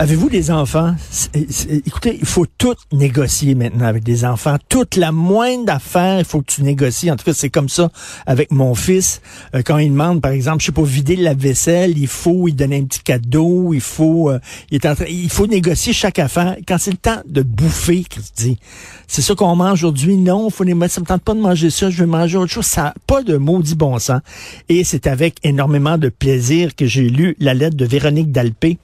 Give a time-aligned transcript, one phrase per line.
[0.00, 0.94] Avez-vous des enfants?
[1.34, 4.56] écoutez, il faut tout négocier maintenant avec des enfants.
[4.70, 7.10] Toute la moindre affaire, il faut que tu négocies.
[7.10, 7.90] En tout cas, c'est comme ça
[8.24, 9.20] avec mon fils.
[9.54, 12.54] Euh, quand il demande, par exemple, je sais pas, vider la vaisselle, il faut lui
[12.54, 14.38] donner un petit cadeau, il faut, euh,
[14.70, 16.56] il, est en il faut négocier chaque affaire.
[16.66, 18.06] Quand c'est le temps de bouffer,
[18.36, 18.58] dis,
[19.06, 20.16] c'est ça qu'on mange aujourd'hui?
[20.16, 20.88] Non, faut négocier.
[20.88, 22.64] Ça me tente pas de manger ça, je vais manger autre chose.
[22.64, 24.22] Ça pas de maudit bon sens.
[24.70, 28.78] Et c'est avec énormément de plaisir que j'ai lu la lettre de Véronique Dalpé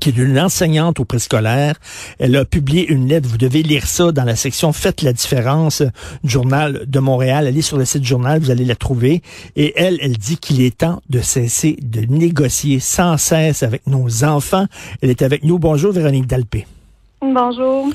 [0.00, 1.74] qui est une enseignante au préscolaire.
[2.18, 3.28] Elle a publié une lettre.
[3.28, 5.82] Vous devez lire ça dans la section Faites la différence
[6.24, 7.46] journal de Montréal.
[7.46, 9.22] Allez sur le site journal, vous allez la trouver.
[9.56, 14.24] Et elle, elle dit qu'il est temps de cesser de négocier sans cesse avec nos
[14.24, 14.66] enfants.
[15.02, 15.58] Elle est avec nous.
[15.58, 16.66] Bonjour, Véronique Dalpé.
[17.20, 17.88] Bonjour.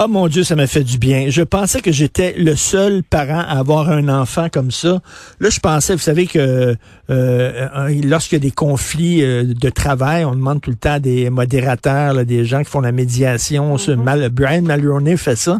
[0.00, 1.28] Oh mon Dieu, ça m'a fait du bien.
[1.28, 5.00] Je pensais que j'étais le seul parent à avoir un enfant comme ça.
[5.40, 6.76] Là, je pensais, vous savez que
[7.10, 7.68] euh,
[8.04, 12.24] lorsqu'il y a des conflits euh, de travail, on demande tout le temps des modérateurs,
[12.24, 13.76] des gens qui font la médiation.
[13.76, 15.58] ce mal, Brian Mulroney fait ça.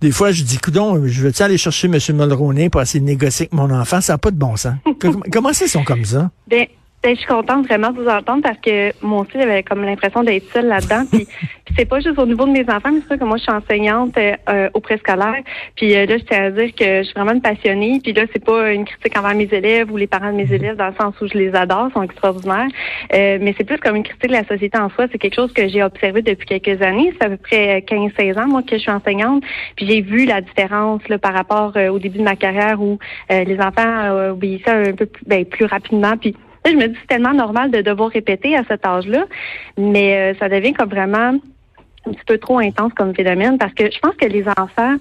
[0.00, 1.98] Des fois, je dis, coudon, je veux-tu aller chercher M.
[2.16, 4.00] Mulroney pour essayer de négocier avec mon enfant?
[4.00, 4.72] Ça n'a pas de bon sens.
[5.30, 6.30] Comment ils sont comme ça?
[6.48, 6.66] Ben,
[7.06, 10.24] ben, je suis contente vraiment de vous entendre parce que moi aussi, j'avais comme l'impression
[10.24, 11.04] d'être seule là-dedans.
[11.12, 11.28] Puis,
[11.76, 13.52] c'est pas juste au niveau de mes enfants, mais c'est sûr que moi, je suis
[13.52, 15.40] enseignante euh, au préscolaire.
[15.76, 18.00] Puis euh, là, je tiens à dire que je suis vraiment une passionnée.
[18.02, 20.74] Puis là, c'est pas une critique envers mes élèves ou les parents de mes élèves
[20.74, 22.66] dans le sens où je les adore, sont extraordinaires.
[23.14, 25.06] Euh, mais c'est plus comme une critique de la société en soi.
[25.12, 27.12] C'est quelque chose que j'ai observé depuis quelques années.
[27.20, 29.44] C'est à peu près 15-16 ans, moi, que je suis enseignante.
[29.76, 32.98] Puis j'ai vu la différence là, par rapport au début de ma carrière où
[33.30, 36.16] les enfants obéissaient un peu plus, ben, plus rapidement.
[36.16, 36.34] Puis
[36.70, 39.24] je me dis c'est tellement normal de devoir répéter à cet âge-là,
[39.76, 41.38] mais euh, ça devient comme vraiment
[42.06, 44.96] un petit peu trop intense comme phénomène parce que je pense que les enfants,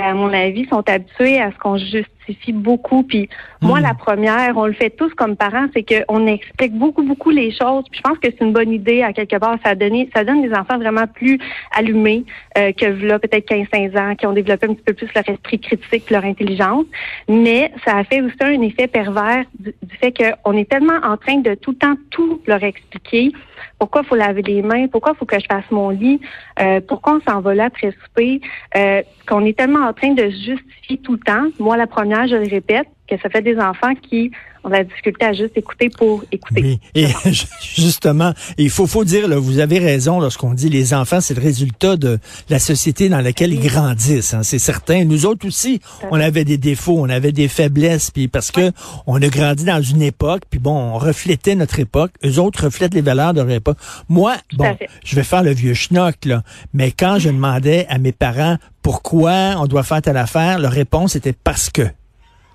[0.00, 2.10] à mon avis, sont habitués à ce qu'on juste
[2.48, 3.02] beaucoup.
[3.02, 3.28] Puis
[3.62, 3.82] moi, hmm.
[3.82, 7.84] la première, on le fait tous comme parents, c'est qu'on explique beaucoup, beaucoup les choses.
[7.90, 9.56] Puis je pense que c'est une bonne idée à quelque part.
[9.64, 11.38] Ça, donne, ça donne des enfants vraiment plus
[11.72, 12.24] allumés
[12.58, 15.58] euh, que là, peut-être 15-15 ans, qui ont développé un petit peu plus leur esprit
[15.58, 16.84] critique, leur intelligence.
[17.28, 21.36] Mais ça a fait aussi un effet pervers du, fait qu'on est tellement en train
[21.36, 23.32] de tout le temps tout leur expliquer.
[23.78, 24.86] Pourquoi faut laver les mains?
[24.88, 26.20] Pourquoi faut que je fasse mon lit?
[26.60, 28.40] Euh, pourquoi on s'en va là après souper?
[28.76, 31.46] Euh, qu'on est tellement en train de justifier tout le temps.
[31.58, 34.30] Moi, la première, je le répète, que ça fait des enfants qui
[34.64, 36.62] ont la difficulté à juste écouter pour écouter.
[36.62, 37.06] Oui, et
[37.62, 41.42] justement, il faut, faut dire, là, vous avez raison lorsqu'on dit les enfants, c'est le
[41.42, 42.18] résultat de
[42.48, 45.04] la société dans laquelle ils grandissent, hein, c'est certain.
[45.04, 45.80] Nous autres aussi,
[46.10, 48.72] on avait des défauts, on avait des faiblesses, puis parce que
[49.06, 52.94] on a grandi dans une époque, puis bon, on reflétait notre époque, eux autres reflètent
[52.94, 53.78] les valeurs de leur époque.
[54.08, 56.42] Moi, bon, je vais faire le vieux schnock, là,
[56.74, 61.16] mais quand je demandais à mes parents pourquoi on doit faire telle affaire, leur réponse
[61.16, 61.82] était parce que.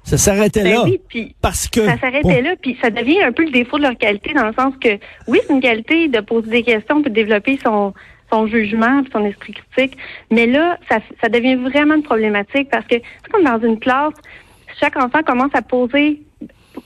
[0.04, 0.86] Ça s'arrêtait ben là.
[1.42, 1.86] parce que.
[1.86, 4.54] Ça s'arrêtait là, puis ça devient un peu le défaut de leur qualité dans le
[4.54, 4.98] sens que,
[5.28, 7.94] oui, c'est une qualité de poser des questions, puis de développer son,
[8.32, 9.98] son jugement, puis son esprit critique,
[10.32, 14.14] mais là, ça, ça devient vraiment une problématique parce que c'est comme dans une classe,
[14.80, 16.22] chaque enfant commence à poser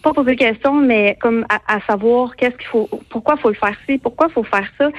[0.05, 3.75] pas poser de questions, mais comme à, savoir qu'est-ce qu'il faut, pourquoi faut le faire
[3.87, 4.89] ci, pourquoi faut faire ça.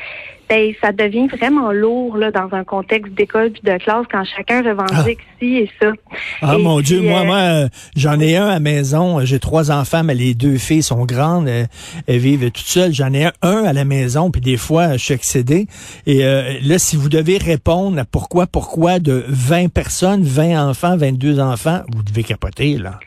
[0.48, 4.62] Ben, ça devient vraiment lourd là dans un contexte d'école puis de classe quand chacun
[4.62, 5.34] revendique ah.
[5.38, 5.92] ci et ça.
[6.40, 9.24] Ah mon Dieu, moi, euh, moi, euh, j'en ai un à maison.
[9.24, 12.92] J'ai trois enfants, mais les deux filles sont grandes, elles, vivent toutes seules.
[12.92, 15.66] J'en ai un, à la maison, puis des fois, je suis excédé.
[16.06, 20.96] Et euh, là, si vous devez répondre à pourquoi, pourquoi de 20 personnes, 20 enfants,
[20.96, 22.98] 22 enfants, vous devez capoter là.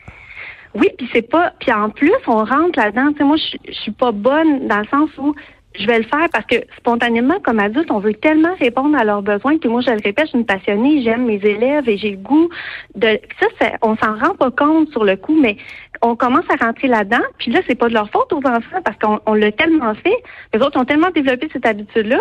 [0.74, 1.52] Oui, puis c'est pas.
[1.58, 3.12] Puis en plus, on rentre là-dedans.
[3.26, 5.34] Moi, je, suis pas bonne dans le sens où
[5.78, 9.22] je vais le faire parce que spontanément, comme adulte, on veut tellement répondre à leurs
[9.22, 12.10] besoins que moi, je le répète, je suis une passionnée, j'aime mes élèves et j'ai
[12.10, 12.48] le goût
[12.96, 13.66] de ça.
[13.82, 15.56] on s'en rend pas compte sur le coup, mais
[16.02, 17.22] on commence à rentrer là-dedans.
[17.38, 20.16] Puis là, c'est pas de leur faute aux enfants parce qu'on l'a tellement fait.
[20.54, 22.18] Les autres ont tellement développé cette habitude-là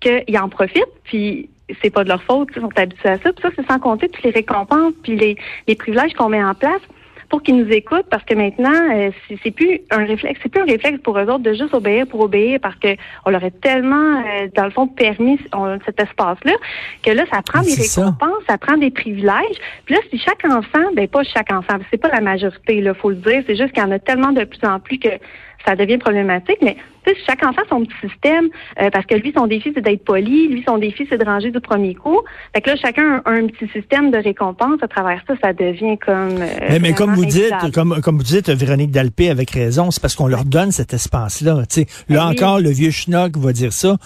[0.00, 0.84] qu'ils en profitent.
[1.04, 1.50] Puis
[1.82, 3.32] c'est pas de leur faute, ils sont habitués à ça.
[3.32, 5.36] Puis ça, c'est sans compter toutes les récompenses puis les,
[5.66, 6.80] les privilèges qu'on met en place
[7.28, 9.10] pour qu'ils nous écoutent parce que maintenant, euh,
[9.42, 12.20] c'est plus un réflexe, c'est plus un réflexe pour eux autres de juste obéir pour
[12.20, 12.96] obéir parce que
[13.26, 15.38] on leur a tellement, euh, dans le fond, permis
[15.84, 16.52] cet espace-là
[17.02, 18.58] que là, ça prend des récompenses, ça.
[18.58, 19.58] prend des privilèges.
[19.84, 23.10] Puis là, si chaque enfant, ben pas chaque enfant, c'est pas la majorité, là, faut
[23.10, 25.10] le dire, c'est juste qu'il y en a tellement de plus en plus que
[25.64, 26.58] ça devient problématique.
[26.62, 26.76] Mais
[27.26, 28.48] chaque enfant son petit système,
[28.80, 31.50] euh, parce que lui, son défi, c'est d'être poli, lui, son défi, c'est de ranger
[31.50, 32.20] du premier coup.
[32.54, 35.96] Fait que là, chacun a un, petit système de récompense à travers ça, ça devient
[35.98, 36.36] comme.
[36.40, 40.16] Euh, mais, comme vous dites, comme, comme vous dites, Véronique Dalpé avec raison, c'est parce
[40.16, 41.54] qu'on leur donne cet espace-là.
[41.54, 43.96] Là ben encore, le vieux schnock va dire ça.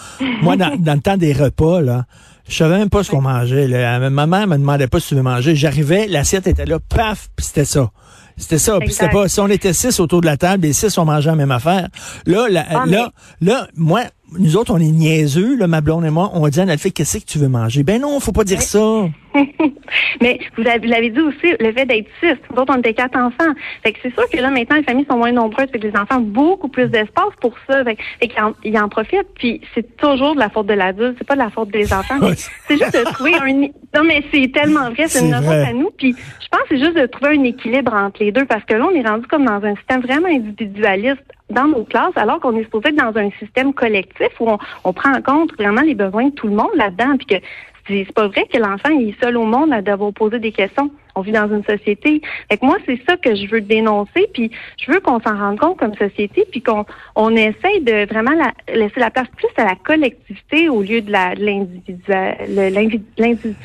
[0.41, 2.05] Moi, dans, dans le temps des repas, là,
[2.47, 3.67] je savais même pas ce qu'on mangeait.
[3.67, 4.09] Là.
[4.09, 5.55] Ma mère me demandait pas si tu veux manger.
[5.55, 7.91] J'arrivais, l'assiette était là, paf, puis c'était ça.
[8.37, 8.79] C'était ça.
[8.79, 9.27] Puis c'était pas.
[9.27, 11.87] Si on était six autour de la table, les six on mangeait la même affaire.
[12.25, 13.11] Là, là, ah, là,
[13.41, 14.03] là, moi,
[14.37, 16.31] nous autres, on est niaiseux, là, ma blonde et moi.
[16.33, 17.83] On dit à notre fille, qu'est-ce que tu veux manger?
[17.83, 19.05] Ben non, faut pas dire ça.
[20.21, 22.35] Mais vous l'avez dit aussi, le fait d'être six.
[22.51, 23.53] Nous autres, on était quatre enfants.
[23.83, 25.69] Fait que c'est sûr que là, maintenant, les familles sont moins nombreuses.
[25.71, 27.83] Fait que les enfants ont beaucoup plus d'espace pour ça.
[27.83, 27.97] Fait,
[28.27, 29.33] qu'ils en, ils en profitent.
[29.35, 31.15] Puis c'est toujours de la faute de l'adulte.
[31.17, 32.19] C'est pas de la faute des enfants.
[32.67, 33.53] c'est juste de trouver un...
[33.95, 35.07] Non, mais c'est tellement vrai.
[35.07, 35.91] C'est une faute à nous.
[35.97, 38.45] Puis je pense que c'est juste de trouver un équilibre entre les deux.
[38.45, 42.15] Parce que là, on est rendu comme dans un système vraiment individualiste dans nos classes,
[42.15, 45.53] alors qu'on est supposé être dans un système collectif où on, on, prend en compte
[45.55, 47.45] vraiment les besoins de tout le monde là-dedans, puis que
[47.87, 51.21] c'est pas vrai que l'enfant est seul au monde à devoir poser des questions on
[51.21, 52.21] vit dans une société.
[52.49, 54.51] Fait que moi, c'est ça que je veux dénoncer, puis
[54.83, 56.85] je veux qu'on s'en rende compte comme société, puis qu'on
[57.15, 58.31] on essaye de vraiment
[58.73, 63.55] laisser la place plus à la collectivité au lieu de la l'individualisme.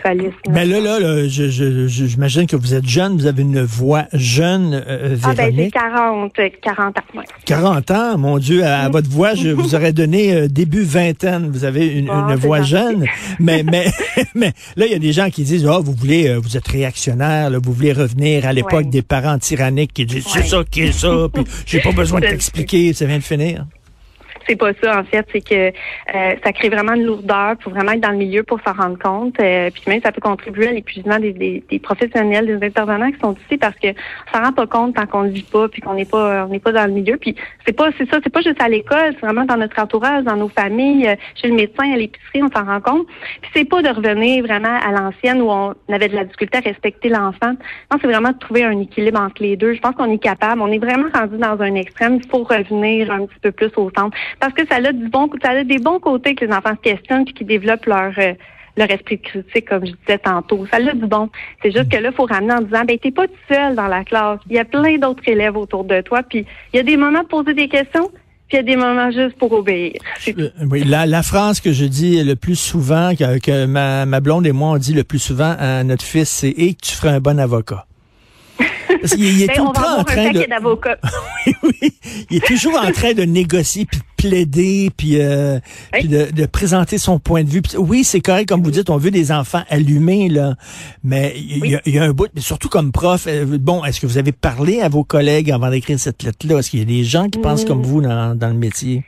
[0.50, 5.16] Mais là, là, là j'imagine que vous êtes jeune, vous avez une voix jeune, euh,
[5.24, 6.32] Ah ben j'ai 40,
[6.62, 7.02] 40 ans.
[7.14, 7.24] Ouais.
[7.46, 11.50] 40 ans, mon Dieu, à, votre voix, je vous aurais donné euh, début vingtaine.
[11.50, 13.06] Vous avez une, une voix jeune,
[13.40, 13.86] mais mais
[14.34, 16.68] mais là, il y a des gens qui disent, oh, vous voulez, euh, vous êtes
[16.68, 20.92] réactionnaire vous voulez revenir à l'époque des parents tyranniques qui disent c'est ça qui est
[20.92, 23.66] ça, puis j'ai pas besoin de t'expliquer, ça vient de finir
[24.48, 27.92] c'est pas ça en fait, c'est que euh, ça crée vraiment une lourdeur pour vraiment
[27.92, 29.38] être dans le milieu pour s'en rendre compte.
[29.40, 33.34] Euh, puis même ça peut contribuer à l'épuisement des, des, professionnels, des intervenants qui sont
[33.46, 35.94] ici parce que on s'en rend pas compte tant qu'on ne vit pas puis qu'on
[35.94, 37.16] n'est pas on n'est pas dans le milieu.
[37.16, 37.36] Puis
[37.66, 40.36] c'est pas c'est ça, c'est pas juste à l'école, c'est vraiment dans notre entourage, dans
[40.36, 43.06] nos familles, euh, chez le médecin, à l'épicerie, on s'en rend compte.
[43.42, 46.60] Puis c'est pas de revenir vraiment à l'ancienne où on avait de la difficulté à
[46.60, 47.52] respecter l'enfant.
[47.90, 49.74] Non, c'est vraiment de trouver un équilibre entre les deux.
[49.74, 50.60] Je pense qu'on est capable.
[50.60, 52.18] On est vraiment rendu dans un extrême.
[52.22, 55.30] Il faut revenir un petit peu plus au centre parce que ça a du bon,
[55.42, 58.34] ça a des bons côtés que les enfants se questionnent et qui développent leur euh,
[58.78, 60.64] leur esprit critique, comme je disais tantôt.
[60.70, 61.28] Ça a du bon.
[61.62, 63.88] C'est juste que là, il faut ramener en disant, ben, t'es pas tout seul dans
[63.88, 64.38] la classe.
[64.48, 66.22] Il y a plein d'autres élèves autour de toi.
[66.22, 68.08] Puis, il y a des moments pour poser des questions,
[68.48, 69.94] puis il y a des moments juste pour obéir.
[70.28, 74.20] Euh, oui, la, la phrase que je dis le plus souvent, que, que ma, ma
[74.20, 77.14] blonde et moi, on dit le plus souvent à notre fils, c'est, et tu feras
[77.14, 77.87] un bon avocat.
[79.00, 80.38] Parce il, est ben, tout le temps en train de.
[81.46, 81.92] oui, oui.
[82.30, 85.60] Il est toujours en train de négocier puis de plaider puis, euh,
[85.92, 87.62] puis de, de, présenter son point de vue.
[87.76, 90.56] oui, c'est correct comme vous dites, on veut des enfants allumés là,
[91.04, 93.26] mais il y, y, a un bout, surtout comme prof.
[93.26, 96.58] Euh, bon, est-ce que vous avez parlé à vos collègues avant d'écrire cette lettre-là?
[96.58, 97.86] Est-ce qu'il y a des gens qui pensent comme mm.
[97.86, 99.04] vous dans, dans le métier?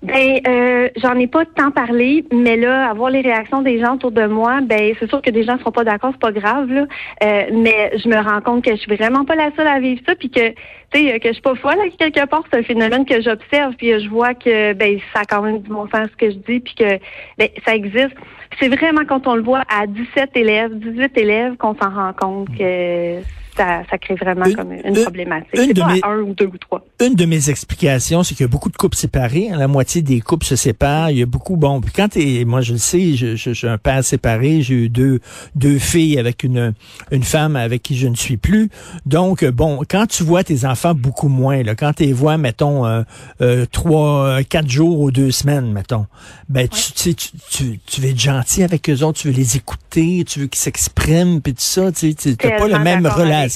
[0.00, 4.12] Ben, euh, j'en ai pas tant parlé, mais là, avoir les réactions des gens autour
[4.12, 6.86] de moi, ben, c'est sûr que des gens seront pas d'accord, c'est pas grave, là.
[7.24, 10.00] Euh, mais je me rends compte que je suis vraiment pas la seule à vivre
[10.06, 10.54] ça, puis que, tu
[10.94, 12.44] sais, que je suis pas folle quelque part.
[12.50, 15.68] C'est un phénomène que j'observe, puis je vois que, ben, ça a quand même du
[15.68, 16.98] bon sens ce que je dis, puis que,
[17.36, 18.14] ben, ça existe.
[18.60, 22.48] C'est vraiment quand on le voit à 17 élèves, 18 élèves, qu'on s'en rend compte
[22.56, 23.20] que
[23.58, 25.54] ça, crée vraiment comme une, problématique.
[25.54, 26.84] Une de mes, un ou deux ou trois.
[27.04, 29.50] Une de mes explications, c'est qu'il y a beaucoup de couples séparés.
[29.50, 31.10] Hein, la moitié des couples se séparent.
[31.10, 33.68] Il y a beaucoup, bon, puis quand t'es, moi je le sais, je, je, suis
[33.68, 34.62] un père séparé.
[34.62, 35.20] J'ai eu deux,
[35.54, 36.74] deux filles avec une,
[37.10, 38.70] une femme avec qui je ne suis plus.
[39.06, 42.86] Donc, bon, quand tu vois tes enfants beaucoup moins, là, quand tu les vois, mettons,
[42.86, 43.02] euh,
[43.40, 46.06] euh, trois, quatre jours ou deux semaines, mettons,
[46.48, 47.14] ben, tu, tu,
[47.50, 50.60] tu, tu veux être gentil avec eux autres, tu veux les écouter, tu veux qu'ils
[50.60, 53.47] s'expriment, puis tout ça, tu sais, pas la même relation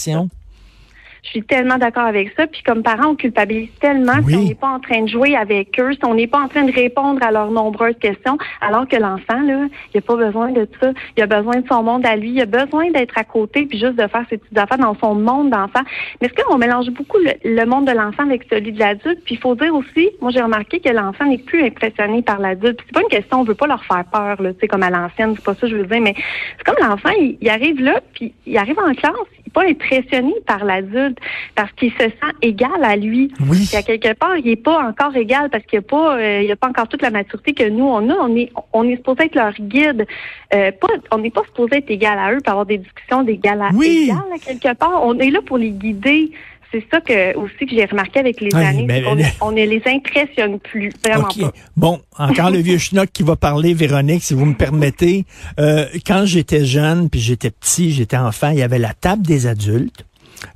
[1.23, 2.47] je suis tellement d'accord avec ça.
[2.47, 5.79] Puis comme parents, on culpabilise tellement si on n'est pas en train de jouer avec
[5.79, 8.97] eux, si on n'est pas en train de répondre à leurs nombreuses questions, alors que
[8.97, 10.93] l'enfant, là, il n'a pas besoin de ça.
[11.17, 12.31] Il a besoin de son monde à lui.
[12.31, 15.15] Il a besoin d'être à côté puis juste de faire ses petites affaires dans son
[15.15, 15.83] monde d'enfant.
[16.21, 19.21] Mais est-ce qu'on mélange beaucoup le, monde de l'enfant avec celui de l'adulte?
[19.25, 22.81] Puis il faut dire aussi, moi j'ai remarqué que l'enfant n'est plus impressionné par l'adulte.
[22.85, 24.91] C'est pas une question, on veut pas leur faire peur, là, tu sais, comme à
[24.91, 26.15] l'ancienne, c'est pas ça que je veux dire, mais
[26.59, 29.13] c'est comme l'enfant, il, il arrive là, puis il arrive en classe,
[29.53, 31.19] pas impressionné par l'adulte
[31.55, 33.33] parce qu'il se sent égal à lui.
[33.49, 33.69] Oui.
[33.75, 36.51] à quelque part, il est pas encore égal parce qu'il n'y a pas, euh, il
[36.51, 38.15] a pas encore toute la maturité que nous on a.
[38.15, 40.07] On est, on est supposé être leur guide.
[40.55, 43.61] Euh, pas, on n'est pas supposé être égal à eux pour avoir des discussions d'égal
[43.61, 45.05] à égal à quelque part.
[45.05, 46.33] On est là pour les guider
[46.73, 48.87] c'est ça que aussi que j'ai remarqué avec les années.
[48.87, 49.05] Ben,
[49.41, 51.53] on, ne les impressionne plus, vraiment pas.
[51.77, 55.27] Bon, encore le vieux schnock qui va parler, Véronique, si vous me permettez.
[55.61, 59.47] Euh, quand j'étais jeune, puis j'étais petit, j'étais enfant, il y avait la table des
[59.47, 60.05] adultes.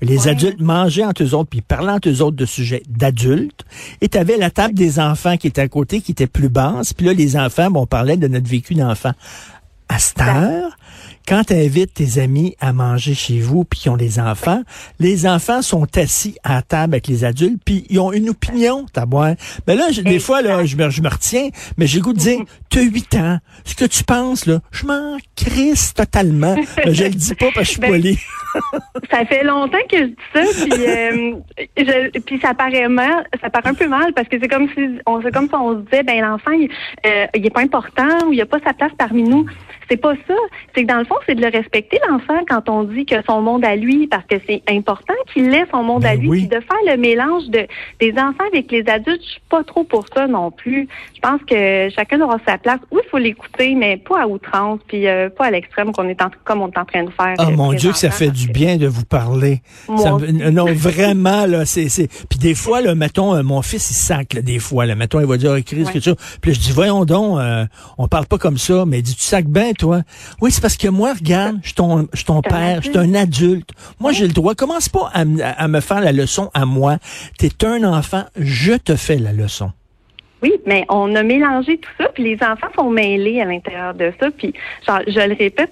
[0.00, 3.64] Les adultes mangeaient entre eux autres, puis parlaient entre eux autres de sujets d'adultes.
[4.00, 6.92] Et tu avais la table des enfants qui était à côté, qui était plus basse.
[6.92, 9.12] Puis là, les enfants, bon, on parlait de notre vécu d'enfant.
[9.88, 10.76] À cette heure,
[11.26, 14.62] quand tu invites tes amis à manger chez vous puis qu'ils ont des enfants,
[15.00, 19.06] les enfants sont assis à table avec les adultes puis ils ont une opinion, t'as
[19.06, 19.34] boire.
[19.66, 22.40] Mais là, des fois, là, je me, je me retiens, mais j'ai goût de dire,
[22.70, 26.56] t'as 8 ans, ce que tu penses, là, je m'en crisse totalement.
[26.84, 28.18] je le dis pas parce que je suis ben, poli.
[29.10, 33.70] ça fait longtemps que je dis ça, puis, euh, puis ça paraît mal, ça paraît
[33.70, 36.02] un peu mal parce que c'est comme si on, c'est comme si on se disait,
[36.02, 36.70] ben l'enfant, il,
[37.04, 39.46] euh, il est pas important ou il a pas sa place parmi nous.
[39.88, 40.34] C'est pas ça.
[40.74, 43.40] C'est que dans le fond, c'est de le respecter l'enfant quand on dit que son
[43.40, 46.48] monde à lui, parce que c'est important qu'il ait son monde à ben lui, puis
[46.48, 47.66] de faire le mélange de
[48.00, 49.22] des enfants avec les adultes.
[49.24, 50.88] Je suis pas trop pour ça non plus.
[51.14, 52.78] Je pense que chacun aura sa place.
[52.90, 56.20] Oui, il faut l'écouter, mais pas à outrance, puis euh, pas à l'extrême qu'on est
[56.22, 57.34] en, comme on est en train de faire.
[57.38, 59.62] Oh mon Dieu, que ça fait du bien de vous parler.
[59.88, 62.08] non, vraiment là, c'est c'est.
[62.28, 65.20] Puis des fois là, mettons, euh, mon fils il sac là, des fois là, mettons,
[65.20, 66.14] il va dire, oh, Chris, que ça.
[66.40, 67.38] Puis je dis, voyons donc,
[67.98, 70.02] on parle pas comme ça, mais dis tu sac bien toi?
[70.40, 73.14] Oui, c'est parce que moi, regarde, je suis ton, je ton père, je suis un
[73.14, 73.70] adulte.
[74.00, 74.54] Moi, j'ai le droit.
[74.54, 76.98] Commence pas à, à, me faire la leçon à moi.
[77.38, 79.72] T'es un enfant, je te fais la leçon.
[80.42, 84.12] Oui, mais on a mélangé tout ça, puis les enfants sont mêlés à l'intérieur de
[84.20, 84.52] ça, puis
[84.86, 85.70] genre, je le répète,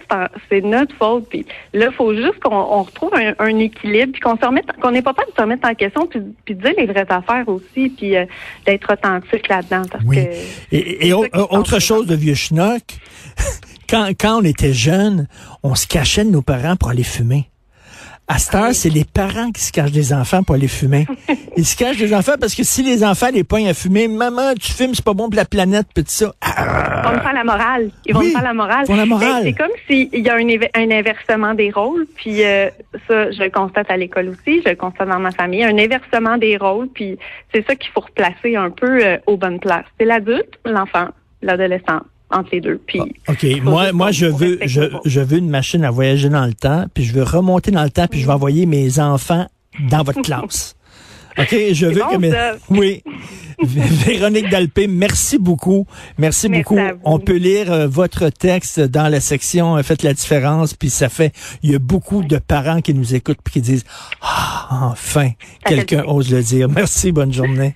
[0.48, 4.44] c'est notre faute, puis là, il faut juste qu'on retrouve un, équilibre, puis qu'on se
[4.44, 6.86] remette, qu'on n'ait pas peur de se remettre en question, puis, puis de dire les
[6.86, 8.24] vraies affaires aussi, puis euh,
[8.64, 9.82] d'être authentique là-dedans.
[10.06, 10.28] oui.
[10.72, 12.82] et, autre chose de vieux schnock,
[13.94, 15.28] quand, quand on était jeune,
[15.62, 17.48] on se cachait de nos parents pour aller fumer.
[18.26, 21.06] À cette heure, c'est les parents qui se cachent des enfants pour aller fumer.
[21.56, 24.54] Ils se cachent des enfants parce que si les enfants les poignent à fumer, maman,
[24.60, 26.32] tu fumes, c'est pas bon pour la planète, puis tout ça.
[26.42, 27.90] Ils vont me faire la morale.
[28.06, 28.86] Ils vont me faire la morale.
[28.88, 29.42] la morale.
[29.44, 32.70] C'est comme s'il y a un, un, inversement des rôles, puis euh,
[33.06, 36.36] ça, je le constate à l'école aussi, je le constate dans ma famille, un inversement
[36.36, 37.16] des rôles, puis
[37.52, 39.86] c'est ça qu'il faut replacer un peu euh, aux bonnes places.
[40.00, 41.10] C'est l'adulte, l'enfant,
[41.42, 42.00] l'adolescent
[42.34, 42.80] entre les deux.
[42.86, 43.46] Puis, ah, OK.
[43.62, 47.04] Moi, moi je veux je, je, veux une machine à voyager dans le temps, puis
[47.04, 49.46] je veux remonter dans le temps, puis je vais envoyer mes enfants
[49.90, 50.76] dans votre classe.
[51.38, 52.32] OK, je veux que mes...
[52.70, 53.02] Oui.
[53.62, 55.86] Véronique Dalpé, merci beaucoup.
[56.18, 56.78] Merci, beaucoup.
[57.04, 61.08] On peut lire euh, votre texte dans la section euh, Faites la différence, puis ça
[61.08, 63.84] fait il y a beaucoup de parents qui nous écoutent puis qui disent
[64.22, 65.30] ah, enfin
[65.64, 66.68] quelqu'un ose le dire.
[66.68, 67.74] Merci, bonne journée.